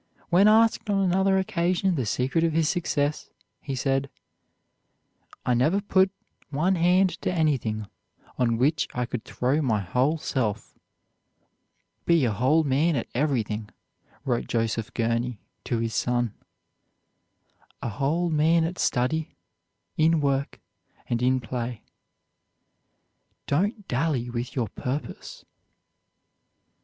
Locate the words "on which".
8.35-8.87